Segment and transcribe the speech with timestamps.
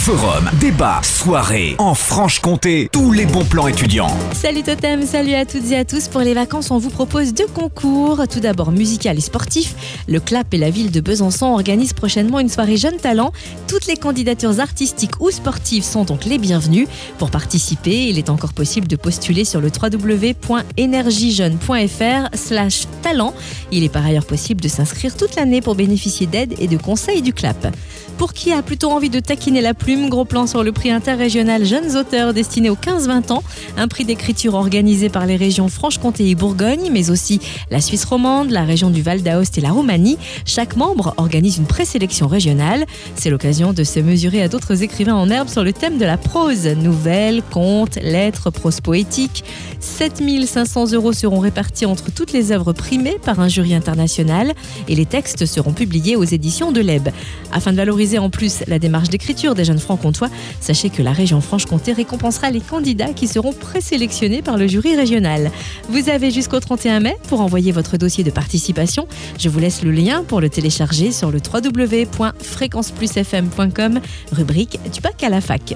[0.00, 4.08] Forum, débat, soirée, en Franche-Comté, tous les bons plans étudiants.
[4.32, 6.08] Salut Totem, salut à toutes et à tous.
[6.08, 8.26] Pour les vacances, on vous propose deux concours.
[8.26, 9.74] Tout d'abord musical et sportif.
[10.08, 13.34] Le CLAP et la ville de Besançon organisent prochainement une soirée Jeunes Talents.
[13.68, 16.88] Toutes les candidatures artistiques ou sportives sont donc les bienvenues.
[17.18, 23.34] Pour participer, il est encore possible de postuler sur le www.energiejeune.fr slash talent.
[23.70, 27.20] Il est par ailleurs possible de s'inscrire toute l'année pour bénéficier d'aide et de conseils
[27.20, 27.76] du CLAP.
[28.16, 31.96] Pour qui a plutôt envie de taquiner la gros plan sur le prix interrégional Jeunes
[31.96, 33.42] auteurs destiné aux 15-20 ans,
[33.76, 37.40] un prix d'écriture organisé par les régions Franche-Comté et Bourgogne, mais aussi
[37.70, 40.16] la Suisse romande, la région du Val d'Aoste et la Roumanie.
[40.44, 42.86] Chaque membre organise une présélection régionale.
[43.16, 46.16] C'est l'occasion de se mesurer à d'autres écrivains en herbe sur le thème de la
[46.16, 49.44] prose, nouvelles, contes, lettres, prose poétique.
[49.80, 54.52] 7500 euros seront répartis entre toutes les œuvres primées par un jury international
[54.88, 57.08] et les textes seront publiés aux éditions de l'EB.
[57.52, 60.28] Afin de valoriser en plus la démarche d'écriture des jeunes francs-comtois,
[60.60, 65.50] sachez que la région Franche-Comté récompensera les candidats qui seront présélectionnés par le jury régional.
[65.88, 69.08] Vous avez jusqu'au 31 mai pour envoyer votre dossier de participation.
[69.38, 74.00] Je vous laisse le lien pour le télécharger sur le www.fréquenceplusfm.com,
[74.32, 75.74] rubrique du bac à la fac.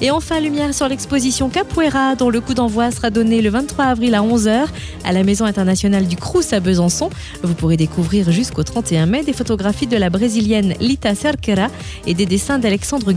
[0.00, 4.14] Et enfin, lumière sur l'exposition Capoeira, dont le coup d'envoi sera donné le 23 avril
[4.14, 4.66] à 11h
[5.04, 7.10] à la Maison internationale du Crous à Besançon.
[7.42, 11.68] Vous pourrez découvrir jusqu'au 31 mai des photographies de la brésilienne Lita Cerqueira
[12.06, 13.12] et des dessins d'Alexandre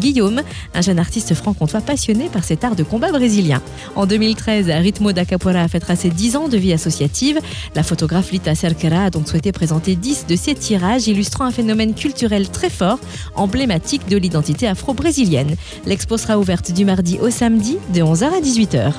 [0.73, 3.61] Un jeune artiste franc-comtois passionné par cet art de combat brésilien.
[3.95, 7.39] En 2013, Ritmo da Capoeira fêtera ses 10 ans de vie associative.
[7.75, 11.93] La photographe Lita Cerqueira a donc souhaité présenter 10 de ses tirages illustrant un phénomène
[11.93, 12.99] culturel très fort,
[13.35, 15.55] emblématique de l'identité afro-brésilienne.
[15.85, 18.93] L'expo sera ouverte du mardi au samedi de 11h à 18h.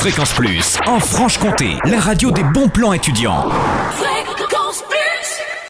[0.00, 3.50] Fréquence Plus, en Franche-Comté, la radio des bons plans étudiants.